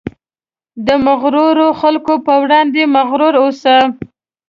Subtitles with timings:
[0.87, 3.75] د مغرورو خلکو په وړاندې مغرور اوسه.